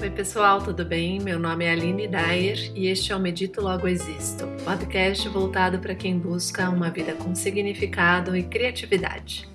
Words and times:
Oi, 0.00 0.10
pessoal, 0.10 0.62
tudo 0.62 0.84
bem? 0.84 1.18
Meu 1.18 1.40
nome 1.40 1.64
é 1.64 1.72
Aline 1.72 2.06
Dyer 2.06 2.70
e 2.72 2.86
este 2.86 3.10
é 3.10 3.16
o 3.16 3.18
Medito 3.18 3.60
Logo 3.60 3.88
Existo, 3.88 4.44
podcast 4.64 5.28
voltado 5.28 5.80
para 5.80 5.92
quem 5.92 6.16
busca 6.16 6.70
uma 6.70 6.88
vida 6.88 7.16
com 7.16 7.34
significado 7.34 8.36
e 8.36 8.44
criatividade. 8.44 9.48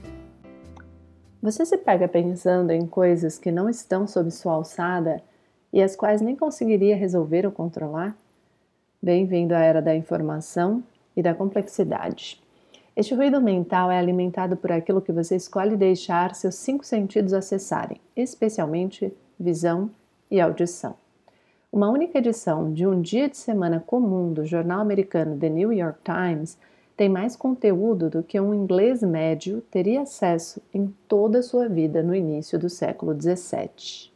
Você 1.42 1.66
se 1.66 1.78
pega 1.78 2.10
pensando 2.10 2.72
em 2.72 2.86
coisas 2.86 3.40
que 3.40 3.54
não 3.54 3.70
estão 3.70 4.06
sob 4.06 4.30
sua 4.32 4.56
alçada 4.56 5.24
e 5.72 5.82
as 5.82 5.96
quais 5.96 6.20
nem 6.20 6.36
conseguiria 6.36 6.98
resolver 6.98 7.46
ou 7.46 7.52
controlar? 7.52 8.14
Bem-vindo 9.02 9.56
à 9.56 9.60
era 9.60 9.82
da 9.82 9.96
informação 9.96 10.84
e 11.16 11.24
da 11.24 11.34
complexidade. 11.34 12.44
Este 12.98 13.16
ruído 13.16 13.40
mental 13.40 13.90
é 13.90 13.98
alimentado 13.98 14.58
por 14.58 14.74
aquilo 14.74 15.02
que 15.02 15.14
você 15.14 15.38
escolhe 15.38 15.78
deixar 15.78 16.36
seus 16.36 16.56
cinco 16.56 16.86
sentidos 16.86 17.32
acessarem, 17.32 18.02
especialmente 18.14 19.10
visão, 19.40 19.90
e 20.34 20.42
audição. 20.42 20.96
Uma 21.72 21.92
única 21.92 22.18
edição 22.18 22.74
de 22.74 22.88
um 22.88 23.00
dia 23.00 23.30
de 23.30 23.38
semana 23.38 23.80
comum 23.80 24.34
do 24.34 24.44
jornal 24.44 24.82
americano 24.82 25.38
The 25.38 25.48
New 25.48 25.72
York 25.72 26.00
Times 26.04 26.58
tem 26.98 27.08
mais 27.08 27.36
conteúdo 27.36 28.10
do 28.10 28.24
que 28.24 28.40
um 28.40 28.52
inglês 28.52 29.04
médio 29.04 29.62
teria 29.70 30.02
acesso 30.02 30.60
em 30.74 30.92
toda 31.08 31.38
a 31.40 31.44
sua 31.44 31.70
vida 31.70 32.02
no 32.02 32.16
início 32.16 32.58
do 32.58 32.68
século 32.68 33.14
XVII. 33.14 34.12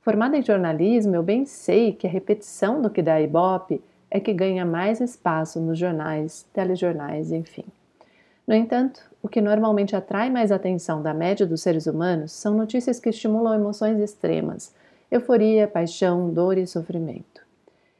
Formada 0.00 0.36
em 0.36 0.42
jornalismo, 0.42 1.14
eu 1.14 1.22
bem 1.22 1.46
sei 1.46 1.92
que 1.92 2.08
a 2.08 2.10
repetição 2.10 2.82
do 2.82 2.90
que 2.90 3.00
dá 3.00 3.20
ibope 3.20 3.80
é 4.10 4.18
que 4.18 4.32
ganha 4.32 4.66
mais 4.66 5.00
espaço 5.00 5.60
nos 5.60 5.78
jornais, 5.78 6.44
telejornais, 6.52 7.30
enfim. 7.30 7.64
No 8.48 8.54
entanto, 8.54 9.00
o 9.22 9.28
que 9.28 9.40
normalmente 9.40 9.94
atrai 9.94 10.28
mais 10.28 10.50
atenção 10.50 11.00
da 11.00 11.14
média 11.14 11.46
dos 11.46 11.62
seres 11.62 11.86
humanos 11.86 12.32
são 12.32 12.52
notícias 12.52 12.98
que 12.98 13.10
estimulam 13.10 13.54
emoções 13.54 14.00
extremas, 14.00 14.74
euforia, 15.10 15.66
paixão, 15.66 16.32
dor 16.32 16.56
e 16.56 16.66
sofrimento. 16.66 17.40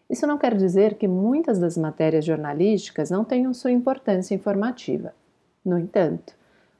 Isso 0.08 0.26
não 0.26 0.38
quer 0.38 0.56
dizer 0.56 0.94
que 0.94 1.06
muitas 1.06 1.58
das 1.58 1.76
matérias 1.76 2.24
jornalísticas 2.24 3.10
não 3.10 3.24
tenham 3.24 3.54
sua 3.54 3.70
importância 3.70 4.34
informativa. 4.34 5.14
No 5.64 5.78
entanto, 5.78 6.34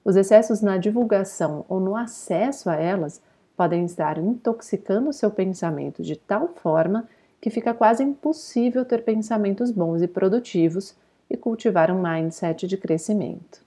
os 0.05 0.17
excessos 0.17 0.61
na 0.61 0.77
divulgação 0.79 1.65
ou 1.69 1.79
no 1.79 1.95
acesso 1.95 2.69
a 2.69 2.75
elas 2.75 3.21
podem 3.57 3.85
estar 3.85 4.19
intoxicando 4.19 5.13
seu 5.13 5.31
pensamento 5.31 6.03
de 6.03 6.17
tal 6.17 6.49
forma 6.49 7.09
que 7.41 7.51
fica 7.51 7.73
quase 7.73 8.03
impossível 8.03 8.85
ter 8.85 9.05
pensamentos 9.05 9.71
bons 9.71 10.03
e 10.03 10.09
produtivos 10.09 10.95
e 11.29 11.37
cultivar 11.37 11.91
um 11.91 12.03
mindset 12.03 12.67
de 12.67 12.77
crescimento. 12.77 13.63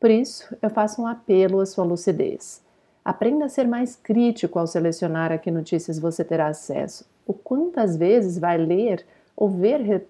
Por 0.00 0.10
isso, 0.10 0.56
eu 0.60 0.70
faço 0.70 1.02
um 1.02 1.06
apelo 1.06 1.60
à 1.60 1.66
sua 1.66 1.84
lucidez. 1.84 2.62
Aprenda 3.04 3.46
a 3.46 3.48
ser 3.48 3.66
mais 3.66 3.96
crítico 3.96 4.58
ao 4.58 4.66
selecionar 4.66 5.32
a 5.32 5.38
que 5.38 5.50
notícias 5.50 5.98
você 5.98 6.24
terá 6.24 6.46
acesso. 6.48 7.04
O 7.26 7.32
quantas 7.32 7.96
vezes 7.96 8.38
vai 8.38 8.56
ler 8.56 9.04
ou 9.36 9.48
ver 9.48 10.06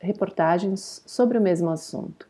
reportagens 0.00 1.02
sobre 1.06 1.38
o 1.38 1.40
mesmo 1.40 1.70
assunto, 1.70 2.26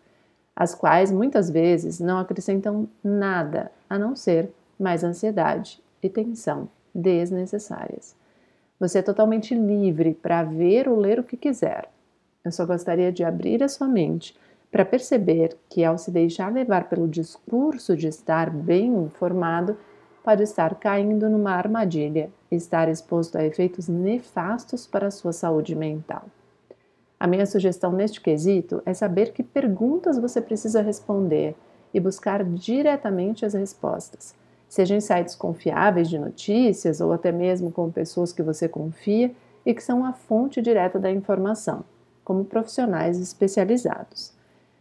as 0.54 0.74
quais 0.74 1.10
muitas 1.10 1.48
vezes 1.48 1.98
não 2.00 2.18
acrescentam 2.18 2.88
nada 3.02 3.70
a 3.88 3.98
não 3.98 4.14
ser 4.14 4.50
mais 4.78 5.02
ansiedade 5.02 5.80
e 6.02 6.08
tensão 6.10 6.68
desnecessárias. 6.94 8.14
Você 8.78 8.98
é 8.98 9.02
totalmente 9.02 9.54
livre 9.54 10.12
para 10.12 10.42
ver 10.42 10.88
ou 10.88 10.98
ler 10.98 11.18
o 11.18 11.24
que 11.24 11.36
quiser. 11.36 11.88
Eu 12.44 12.52
só 12.52 12.66
gostaria 12.66 13.10
de 13.10 13.24
abrir 13.24 13.62
a 13.62 13.68
sua 13.68 13.88
mente 13.88 14.36
para 14.70 14.84
perceber 14.84 15.56
que, 15.68 15.84
ao 15.84 15.96
se 15.96 16.10
deixar 16.10 16.52
levar 16.52 16.88
pelo 16.88 17.08
discurso 17.08 17.96
de 17.96 18.08
estar 18.08 18.50
bem 18.50 18.86
informado, 18.94 19.76
pode 20.22 20.42
estar 20.42 20.74
caindo 20.74 21.30
numa 21.30 21.52
armadilha 21.52 22.30
e 22.50 22.56
estar 22.56 22.88
exposto 22.88 23.36
a 23.38 23.44
efeitos 23.44 23.88
nefastos 23.88 24.86
para 24.86 25.06
a 25.06 25.10
sua 25.10 25.32
saúde 25.32 25.74
mental. 25.74 26.24
A 27.18 27.26
minha 27.26 27.46
sugestão 27.46 27.92
neste 27.92 28.20
quesito 28.20 28.82
é 28.84 28.92
saber 28.92 29.32
que 29.32 29.42
perguntas 29.42 30.18
você 30.18 30.40
precisa 30.40 30.82
responder 30.82 31.54
e 31.94 32.00
buscar 32.00 32.44
diretamente 32.44 33.46
as 33.46 33.54
respostas, 33.54 34.34
seja 34.68 34.94
em 34.94 35.00
sites 35.00 35.34
confiáveis 35.34 36.10
de 36.10 36.18
notícias 36.18 37.00
ou 37.00 37.12
até 37.12 37.32
mesmo 37.32 37.70
com 37.70 37.90
pessoas 37.90 38.32
que 38.32 38.42
você 38.42 38.68
confia 38.68 39.32
e 39.64 39.72
que 39.72 39.82
são 39.82 40.04
a 40.04 40.12
fonte 40.12 40.60
direta 40.60 40.98
da 40.98 41.10
informação, 41.10 41.84
como 42.22 42.44
profissionais 42.44 43.18
especializados. 43.18 44.35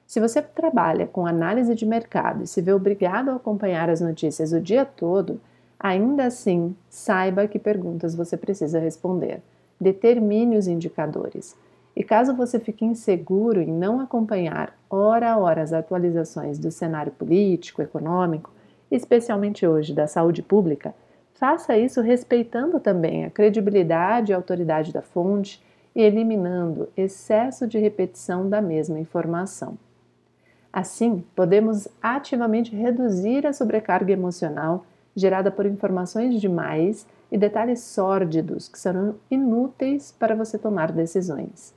Se 0.07 0.19
você 0.19 0.41
trabalha 0.41 1.07
com 1.07 1.25
análise 1.25 1.73
de 1.73 1.85
mercado 1.85 2.43
e 2.43 2.47
se 2.47 2.61
vê 2.61 2.71
obrigado 2.71 3.29
a 3.29 3.35
acompanhar 3.35 3.89
as 3.89 4.01
notícias 4.01 4.53
o 4.53 4.61
dia 4.61 4.85
todo, 4.85 5.41
ainda 5.79 6.25
assim, 6.25 6.75
saiba 6.89 7.47
que 7.47 7.57
perguntas 7.57 8.15
você 8.15 8.37
precisa 8.37 8.79
responder. 8.79 9.41
Determine 9.81 10.57
os 10.57 10.67
indicadores. 10.67 11.55
E 11.95 12.03
caso 12.03 12.35
você 12.35 12.59
fique 12.59 12.85
inseguro 12.85 13.61
em 13.61 13.71
não 13.71 13.99
acompanhar 13.99 14.77
hora 14.89 15.31
a 15.31 15.37
hora 15.37 15.61
as 15.61 15.73
atualizações 15.73 16.59
do 16.59 16.69
cenário 16.69 17.11
político, 17.11 17.81
econômico, 17.81 18.51
especialmente 18.91 19.65
hoje 19.65 19.93
da 19.93 20.05
saúde 20.05 20.43
pública, 20.43 20.93
faça 21.33 21.77
isso 21.77 22.01
respeitando 22.01 22.79
também 22.79 23.25
a 23.25 23.29
credibilidade 23.29 24.31
e 24.31 24.35
autoridade 24.35 24.93
da 24.93 25.01
fonte 25.01 25.63
e 25.95 26.01
eliminando 26.01 26.89
excesso 26.95 27.65
de 27.65 27.79
repetição 27.79 28.47
da 28.49 28.61
mesma 28.61 28.99
informação. 28.99 29.77
Assim, 30.75 31.23
podemos 31.33 31.87
ativamente 32.01 32.75
reduzir 32.75 33.47
a 33.47 33.53
sobrecarga 33.53 34.11
emocional 34.11 34.85
gerada 35.15 35.49
por 35.49 35.65
informações 35.65 36.41
demais 36.41 37.07
e 37.31 37.37
detalhes 37.37 37.79
sórdidos 37.79 38.67
que 38.67 38.77
serão 38.77 39.15
inúteis 39.31 40.11
para 40.11 40.35
você 40.35 40.57
tomar 40.57 40.91
decisões. 40.91 41.73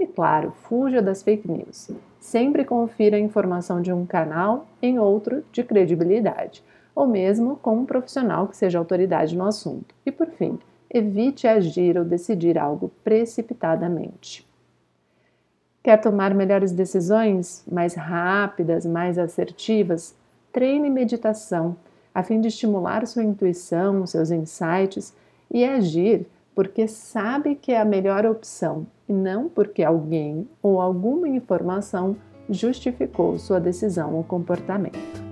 E 0.00 0.04
claro, 0.04 0.50
fuja 0.62 1.00
das 1.00 1.22
fake 1.22 1.48
news. 1.48 1.92
Sempre 2.18 2.64
confira 2.64 3.16
a 3.16 3.20
informação 3.20 3.80
de 3.80 3.92
um 3.92 4.04
canal 4.04 4.66
em 4.82 4.98
outro 4.98 5.44
de 5.52 5.62
credibilidade, 5.62 6.64
ou 6.92 7.06
mesmo 7.06 7.54
com 7.54 7.76
um 7.76 7.86
profissional 7.86 8.48
que 8.48 8.56
seja 8.56 8.80
autoridade 8.80 9.38
no 9.38 9.46
assunto. 9.46 9.94
E 10.04 10.10
por 10.10 10.26
fim, 10.26 10.58
evite 10.92 11.46
agir 11.46 11.96
ou 11.96 12.04
decidir 12.04 12.58
algo 12.58 12.90
precipitadamente. 13.04 14.49
Quer 15.82 15.96
tomar 15.98 16.34
melhores 16.34 16.72
decisões, 16.72 17.64
mais 17.70 17.94
rápidas, 17.94 18.84
mais 18.84 19.18
assertivas? 19.18 20.14
Treine 20.52 20.90
meditação, 20.90 21.76
a 22.14 22.22
fim 22.22 22.40
de 22.40 22.48
estimular 22.48 23.06
sua 23.06 23.24
intuição, 23.24 24.06
seus 24.06 24.30
insights 24.30 25.14
e 25.50 25.64
agir 25.64 26.26
porque 26.54 26.86
sabe 26.86 27.54
que 27.54 27.72
é 27.72 27.80
a 27.80 27.84
melhor 27.84 28.26
opção 28.26 28.86
e 29.08 29.12
não 29.12 29.48
porque 29.48 29.82
alguém 29.82 30.46
ou 30.62 30.80
alguma 30.80 31.28
informação 31.28 32.16
justificou 32.50 33.38
sua 33.38 33.58
decisão 33.58 34.14
ou 34.14 34.24
comportamento. 34.24 35.29